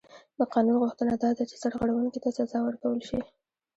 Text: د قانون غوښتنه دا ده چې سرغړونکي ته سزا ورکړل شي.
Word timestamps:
د 0.37 0.39
قانون 0.53 0.75
غوښتنه 0.83 1.13
دا 1.23 1.29
ده 1.37 1.43
چې 1.49 1.55
سرغړونکي 1.63 2.19
ته 2.23 2.29
سزا 2.37 2.59
ورکړل 2.63 3.01
شي. 3.09 3.19